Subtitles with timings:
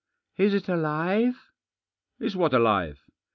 [0.35, 1.51] "Is it alive?""
[2.19, 3.03] Is what alive